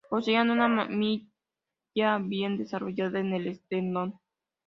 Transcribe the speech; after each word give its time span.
Poseían 0.09 0.49
una 0.49 0.87
quilla 0.87 2.17
bien 2.17 2.57
desarrollada 2.57 3.19
en 3.19 3.33
el 3.33 3.45
esternón. 3.45 4.19